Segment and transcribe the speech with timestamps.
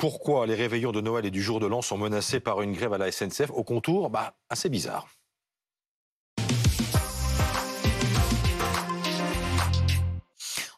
[0.00, 2.94] pourquoi les réveillons de Noël et du jour de l'an sont menacés par une grève
[2.94, 5.06] à la SNCF au contour bah, assez bizarre.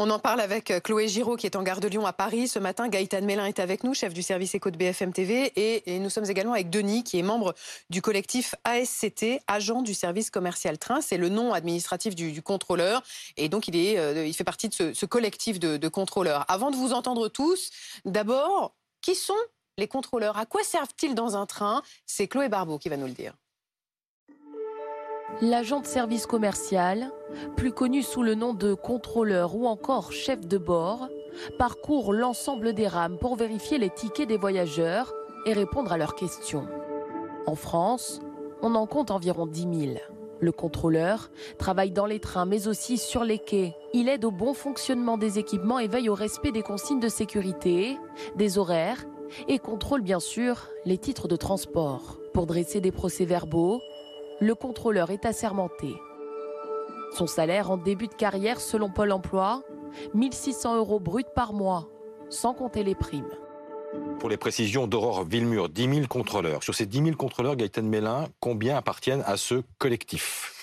[0.00, 2.46] On en parle avec Chloé Giraud qui est en gare de Lyon à Paris.
[2.46, 5.52] Ce matin, Gaëtan Mélin est avec nous, chef du service éco de BFM TV.
[5.56, 7.52] Et, nous sommes également avec Denis qui est membre
[7.90, 11.00] du collectif ASCT, agent du service commercial train.
[11.00, 13.02] C'est le nom administratif du, contrôleur.
[13.36, 16.44] Et donc, il, est, euh, il fait partie de ce, collectif de contrôleurs.
[16.46, 17.72] Avant de vous entendre tous,
[18.04, 18.77] d'abord,
[19.08, 19.32] qui sont
[19.78, 21.80] les contrôleurs À quoi servent-ils dans un train?
[22.04, 23.32] C'est Chloé Barbeau qui va nous le dire.
[25.40, 27.10] L'agent de service commercial,
[27.56, 31.08] plus connu sous le nom de contrôleur ou encore chef de bord,
[31.58, 35.14] parcourt l'ensemble des rames pour vérifier les tickets des voyageurs
[35.46, 36.68] et répondre à leurs questions.
[37.46, 38.20] En France,
[38.60, 39.98] on en compte environ 10 000.
[40.40, 43.74] Le contrôleur travaille dans les trains mais aussi sur les quais.
[43.92, 47.98] Il aide au bon fonctionnement des équipements et veille au respect des consignes de sécurité,
[48.36, 49.04] des horaires
[49.48, 52.18] et contrôle bien sûr les titres de transport.
[52.32, 53.80] Pour dresser des procès-verbaux,
[54.40, 55.94] le contrôleur est assermenté.
[57.16, 59.62] Son salaire en début de carrière, selon Pôle emploi,
[60.14, 61.88] 1600 euros bruts par mois,
[62.28, 63.30] sans compter les primes.
[64.18, 66.62] Pour les précisions d'Aurore Villemur, 10 000 contrôleurs.
[66.64, 70.54] Sur ces 10 000 contrôleurs, Gaëtan Mélin, combien appartiennent à ce collectif?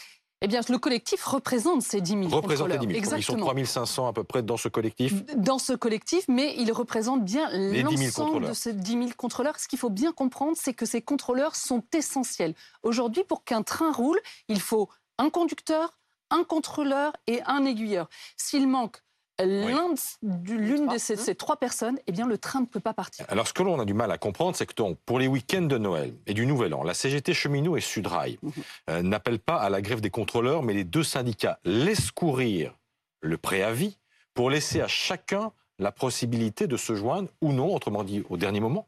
[0.41, 2.97] Eh bien, le collectif représente ces 10 000 représente Les 10 000.
[2.97, 3.19] Exactement.
[3.19, 6.71] Ils sont 3 500 à peu près dans ce collectif Dans ce collectif, mais ils
[6.73, 9.57] représentent bien l'ensemble de ces 10 000 contrôleurs.
[9.57, 12.53] Ce qu'il faut bien comprendre, c'est que ces contrôleurs sont essentiels.
[12.83, 15.97] Aujourd'hui, pour qu'un train roule, il faut un conducteur,
[16.29, 18.09] un contrôleur et un aiguilleur.
[18.35, 19.01] S'il manque
[19.43, 23.25] l'une de ces, trois personnes, eh bien, le train ne peut pas partir.
[23.29, 25.77] Alors, ce que l'on a du mal à comprendre, c'est que pour les week-ends de
[25.77, 28.51] Noël et du Nouvel An, la CGT Cheminot et Sudrail mhm.
[28.89, 32.75] euh, n'appellent pas à la grève des contrôleurs, mais les deux syndicats laissent courir
[33.21, 33.97] le préavis
[34.33, 38.59] pour laisser à chacun la possibilité de se joindre ou non, autrement dit, au dernier
[38.59, 38.87] moment,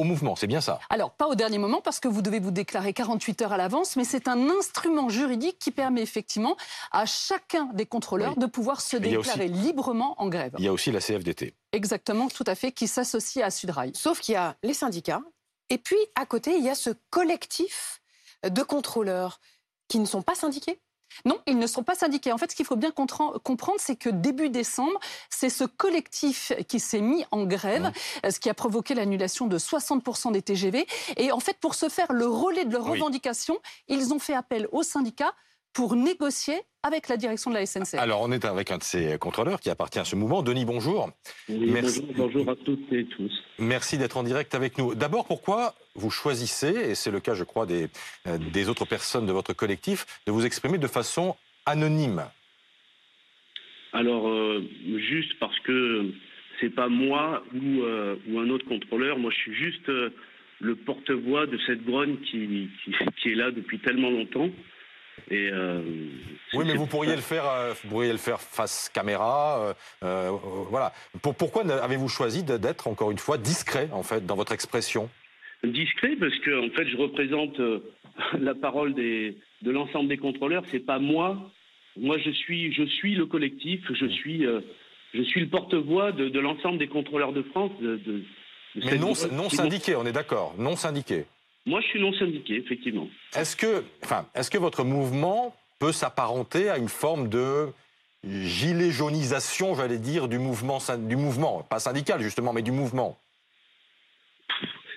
[0.00, 2.50] au mouvement, c'est bien ça Alors, pas au dernier moment, parce que vous devez vous
[2.50, 6.56] déclarer 48 heures à l'avance, mais c'est un instrument juridique qui permet effectivement
[6.90, 10.54] à chacun des contrôleurs de pouvoir se déclarer librement en grève.
[10.58, 11.54] Il y a aussi la CFDT.
[11.72, 13.92] Exactement, tout à fait, qui s'associe à Sudrail.
[13.94, 15.20] Sauf qu'il y a les syndicats,
[15.68, 18.00] et puis à côté, il y a ce collectif
[18.48, 19.38] de contrôleurs
[19.88, 20.80] qui ne sont pas syndiqués
[21.24, 22.32] non, ils ne sont pas syndiqués.
[22.32, 24.98] En fait, ce qu'il faut bien comprendre, c'est que début décembre,
[25.28, 27.92] c'est ce collectif qui s'est mis en grève,
[28.28, 30.86] ce qui a provoqué l'annulation de 60% des TGV.
[31.16, 34.68] Et en fait, pour se faire le relais de leurs revendications, ils ont fait appel
[34.72, 35.34] aux syndicats
[35.72, 37.94] pour négocier avec la direction de la SNCF.
[37.94, 40.42] Alors, on est avec un de ces contrôleurs qui appartient à ce mouvement.
[40.42, 41.10] Denis, bonjour.
[41.48, 42.06] Merci.
[42.16, 43.32] Bonjour, à toutes et tous.
[43.58, 44.94] Merci d'être en direct avec nous.
[44.94, 47.88] D'abord, pourquoi vous choisissez, et c'est le cas, je crois, des,
[48.26, 51.36] euh, des autres personnes de votre collectif, de vous exprimer de façon
[51.66, 52.24] anonyme?
[53.92, 54.64] Alors, euh,
[55.08, 56.12] juste parce que
[56.60, 59.18] c'est pas moi ou, euh, ou, un autre contrôleur.
[59.18, 59.90] Moi, je suis juste
[60.60, 62.70] le porte-voix de cette grogne qui,
[63.20, 64.48] qui, est là depuis tellement longtemps.
[65.30, 65.80] Et euh,
[66.54, 69.74] oui, mais vous pourriez le faire, euh, vous pourriez le faire face caméra.
[70.02, 70.30] Euh,
[70.70, 70.92] voilà.
[71.22, 75.08] pourquoi avez-vous choisi d'être encore une fois discret en fait dans votre expression?
[75.62, 77.60] Discret parce que en fait, je représente
[78.38, 80.64] la parole des, de l'ensemble des contrôleurs.
[80.70, 81.52] C'est pas moi.
[81.96, 83.80] Moi, je suis, je suis le collectif.
[83.92, 84.44] Je suis,
[85.14, 87.72] je suis le porte-voix de, l'ensemble des contrôleurs de France.
[87.80, 88.00] De,
[88.74, 91.24] mais non, non syndiqué, on est d'accord, non syndiqué.
[91.66, 93.08] Moi, je suis non syndiqué, effectivement.
[93.36, 97.68] Est-ce que, enfin, est-ce que votre mouvement peut s'apparenter à une forme de
[98.24, 100.78] gilet jaunisation, j'allais dire, du mouvement,
[101.08, 103.18] du mouvement, pas syndical justement, mais du mouvement?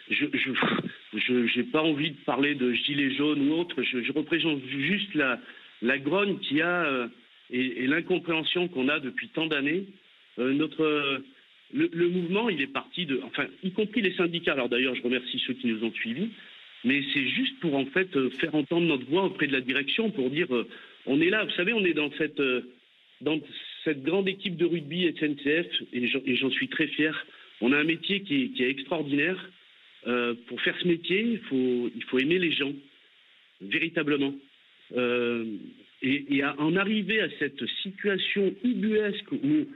[0.10, 3.82] Je n'ai pas envie de parler de gilet jaune ou autre.
[3.82, 5.40] Je, représente juste la,
[5.82, 7.08] la grogne qui a euh,
[7.50, 9.86] et, l'incompréhension qu'on a depuis tant d'années.
[10.40, 11.22] Euh, notre
[11.74, 14.54] le, le, mouvement, il est parti de, enfin, y compris les syndicats.
[14.54, 16.30] Alors d'ailleurs, je remercie ceux qui nous ont suivis
[16.84, 20.12] mais c'est juste pour en fait euh, faire entendre notre voix auprès de la direction
[20.12, 20.68] pour dire euh,
[21.06, 22.62] on est là, vous savez, on est dans cette euh,
[23.22, 23.40] dans
[23.84, 27.26] cette grande équipe de rugby SNCF et j'en suis très fier.
[27.62, 29.38] On a un métier qui est, extraordinaire.
[30.48, 32.74] pour faire ce métier, il faut aimer les gens
[33.62, 34.34] véritablement.
[36.02, 39.68] et, en arriver à cette situation ubuesque où,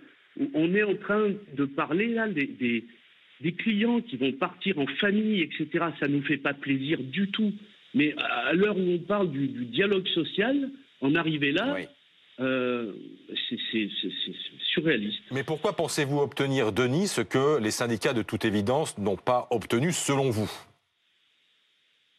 [0.53, 2.83] on est en train de parler là des
[3.53, 7.53] clients qui vont partir en famille, etc., ça ne nous fait pas plaisir du tout.
[7.93, 10.69] Mais à l'heure où on parle du, dialogue social,
[11.01, 11.77] en arriver là,
[12.39, 12.93] euh,
[13.49, 13.89] c'est
[14.73, 15.23] surréaliste.
[15.31, 19.91] Mais pourquoi pensez-vous obtenir, Denis, ce que les syndicats, de toute évidence, n'ont pas obtenu
[19.91, 20.51] selon vous?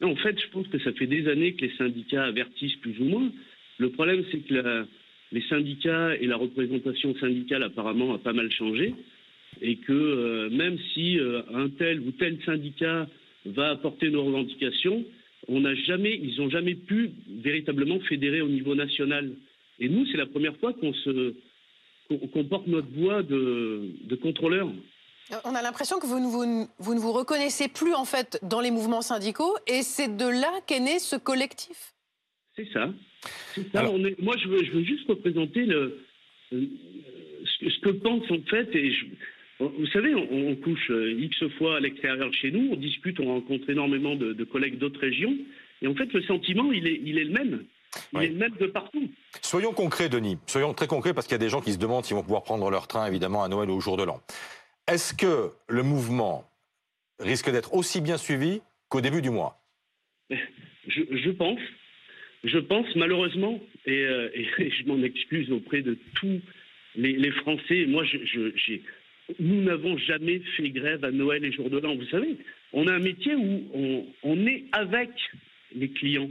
[0.03, 3.05] En fait, je pense que ça fait des années que les syndicats avertissent plus ou
[3.05, 3.31] moins.
[3.79, 4.87] Le problème, c'est que
[5.32, 8.94] les syndicats et la représentation syndicale apparemment a pas mal changé.
[9.60, 11.18] Et que même si
[11.52, 13.08] un tel ou tel syndicat
[13.46, 15.04] va apporter nos revendications,
[15.48, 17.12] on n'a jamais, ils n'ont jamais pu
[17.42, 19.32] véritablement fédérer au niveau national.
[19.78, 21.34] Et nous, c'est la première fois qu'on se
[22.08, 24.70] qu'on porte notre voix de, de contrôleur.
[25.44, 29.02] On a l'impression que vous, vous, ne vous reconnaissez plus en fait dans les mouvements
[29.02, 31.92] syndicaux et c'est de là qu'est né ce collectif.
[32.56, 32.86] C'est ça.
[34.20, 35.98] moi, je veux, je veux, juste représenter le,
[36.54, 36.66] euh,
[37.44, 38.74] ce, que pense en fait.
[38.74, 38.90] Et
[39.60, 43.26] vous savez, on, couche euh, X fois à l'extérieur de chez nous, on discute, on
[43.26, 45.34] rencontre énormément de, collègues d'autres régions.
[45.82, 47.64] Et en fait, le sentiment, il est, il est le même.
[48.12, 49.08] Il est le même de partout.
[49.43, 50.38] Soyons concrets, Denis.
[50.46, 52.43] Soyons très concrets parce qu'il y a des gens qui se demandent s'ils vont pouvoir
[52.43, 54.20] prendre leur train, évidemment, à Noël ou au jour de l'an.
[54.87, 56.49] Est-ce que le mouvement
[57.19, 59.60] risque d'être aussi bien suivi qu'au début du mois?
[60.87, 61.60] Je, pense.
[62.44, 66.40] Je pense, malheureusement, et, euh, je m'en excuse auprès de tous
[66.94, 67.84] les, Français.
[67.87, 68.05] Moi,
[69.38, 71.96] nous n'avons jamais fait grève à Noël et jour de l'an.
[71.96, 72.36] Vous savez,
[72.72, 75.10] on a un métier où on, est avec
[75.75, 76.30] les clients.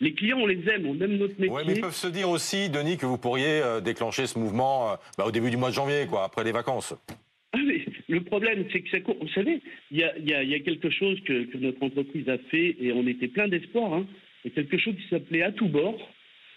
[0.00, 1.50] Les clients, on les aime, on aime notre métier.
[1.50, 4.92] Oui, mais ils peuvent se dire aussi, Denis, que vous pourriez euh, déclencher ce mouvement
[4.92, 6.94] euh, bah, au début du mois de janvier, quoi, après les vacances.
[7.52, 7.58] Ah,
[8.08, 9.60] le problème, c'est que ça Vous savez,
[9.90, 13.92] il y a, quelque chose que, notre entreprise a fait et on était plein d'espoir.
[13.92, 14.06] Hein.
[14.44, 15.96] A quelque chose qui s'appelait À tout bord,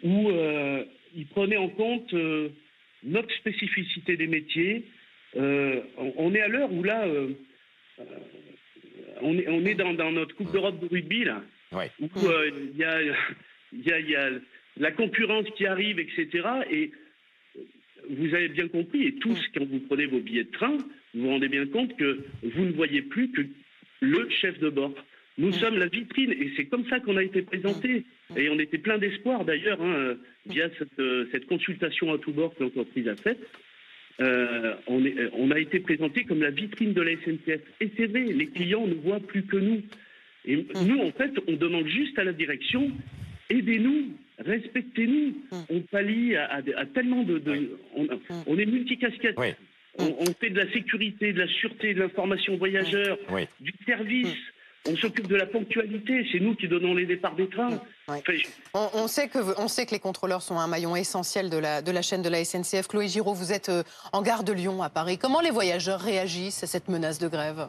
[0.03, 0.83] où euh,
[1.15, 2.49] il prenait en compte euh,
[3.03, 4.85] notre spécificité des métiers.
[5.37, 7.05] Euh, on, est à l'heure où là,
[9.21, 11.43] on est, on est dans, notre Coupe d'Europe de rugby, là,
[11.73, 13.01] où il y a,
[13.99, 14.29] y, a,
[14.77, 16.47] la concurrence qui arrive, etc.
[16.71, 16.91] Et
[18.09, 19.51] vous avez bien compris, et tous, mm.
[19.55, 20.77] quand vous prenez vos billets de train,
[21.13, 23.41] vous vous rendez bien compte que vous ne voyez plus que
[24.01, 24.93] le chef de bord.
[25.37, 25.53] Nous mm.
[25.53, 28.05] sommes la vitrine, et c'est comme ça qu'on a été présenté.
[28.29, 28.37] Mm.
[28.37, 30.15] Et on était plein d'espoir, d'ailleurs, hein,
[30.45, 33.39] via euh, cette, consultation à tout bord que l'entreprise a faite.
[34.21, 35.03] Euh, on,
[35.33, 37.61] on, a été présenté comme la vitrine de la SNCF.
[37.81, 39.81] Et c'est vrai, les clients ne voient plus que nous.
[40.45, 42.91] Et nous, en fait, on demande juste à la direction,
[43.49, 45.35] aidez-nous, respectez-nous.
[45.51, 45.65] Hum.
[45.69, 46.61] On pallie à,
[46.93, 47.41] tellement de.
[47.95, 48.07] Hum.
[48.47, 49.37] on, est multicasquette.
[49.97, 53.17] On, fait de la sécurité, de la sûreté, de l'information voyageurs,
[53.59, 54.37] du service.
[54.87, 57.81] On s'occupe de la ponctualité, c'est nous qui donnons les départs des trains.
[58.73, 61.91] on, sait que, on sait que les contrôleurs sont un maillon essentiel de la, de
[61.91, 62.87] la chaîne de la SNCF.
[62.87, 63.83] Chloé Giraud, vous êtes euh,
[64.13, 65.17] en gare de Lyon à Paris.
[65.17, 67.67] Comment les voyageurs réagissent à cette menace de grève?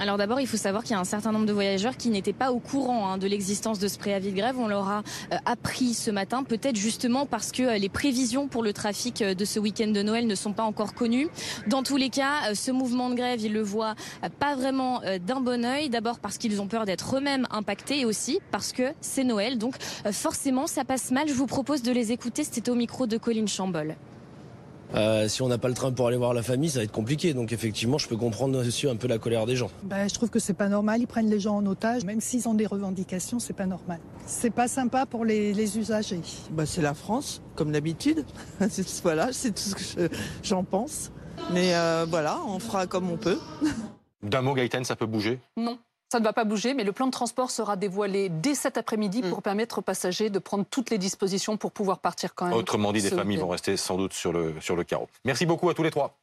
[0.00, 2.32] Alors d'abord, il faut savoir qu'il y a un certain nombre de voyageurs qui n'étaient
[2.32, 4.58] pas au courant hein, de l'existence de ce préavis de grève.
[4.58, 8.62] On leur a euh, appris ce matin, peut-être justement parce que euh, les prévisions pour
[8.62, 11.28] le trafic euh, de ce week-end de Noël ne sont pas encore connues.
[11.66, 13.94] Dans tous les cas, ce mouvement de grève, ils le voient
[14.38, 15.90] pas vraiment d'un bon oeil.
[15.90, 19.58] D'abord parce qu'ils ont peur d'être eux-mêmes impactés et aussi parce que c'est Noël.
[19.58, 19.74] Donc
[20.12, 21.28] forcément, ça passe mal.
[21.28, 22.44] Je vous propose de les écouter.
[22.44, 23.96] C'était au micro de Colline Chambol.
[24.94, 26.92] Euh, si on n'a pas le train pour aller voir la famille, ça va être
[26.92, 27.34] compliqué.
[27.34, 29.70] Donc effectivement, je peux comprendre aussi un peu la colère des gens.
[29.84, 31.00] Ben, je trouve que c'est pas normal.
[31.00, 34.00] Ils prennent les gens en otage, même s'ils ont des revendications, c'est pas normal.
[34.26, 36.20] C'est pas sympa pour les, usagers.
[36.50, 38.24] Ben, c'est la France, comme d'habitude.
[39.02, 40.08] voilà, c'est tout ce que
[40.42, 41.12] j'en pense.
[41.52, 43.38] Mais euh, voilà, on fera comme on peut.
[44.22, 45.40] D'un mot, Gaëtan, ça peut bouger?
[45.56, 45.78] Non.
[46.10, 49.22] Ça ne va pas bouger, mais le plan de transport sera dévoilé dès cet après-midi
[49.22, 49.42] pour mm.
[49.42, 52.54] permettre aux passagers de prendre toutes les dispositions pour pouvoir partir quand même.
[52.54, 55.08] Autrement dit, des familles vont rester sans doute sur le, sur le carreau.
[55.24, 56.16] Merci beaucoup à tous les trois.